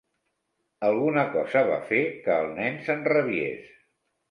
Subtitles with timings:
[0.87, 3.71] Alguna cosa va fer que el nen s'enrabiés.